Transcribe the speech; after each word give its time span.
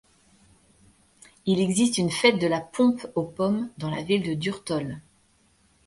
Il 1.45 1.59
existe 1.59 1.99
une 1.99 2.09
fête 2.09 2.39
de 2.41 2.47
la 2.47 2.59
pompe 2.59 3.05
aux 3.13 3.21
pommes 3.23 3.69
dans 3.77 3.91
la 3.91 4.01
ville 4.01 4.23
de 4.27 4.33
Durtol. 4.33 4.99